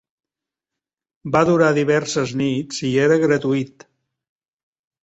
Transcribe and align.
Va 1.35 1.43
durar 1.51 1.69
diverses 1.79 2.35
nits 2.43 2.83
i 2.91 2.93
era 3.05 3.21
gratuït. 3.27 3.89